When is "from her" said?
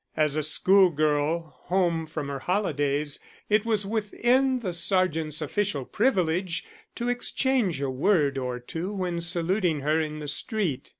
2.07-2.39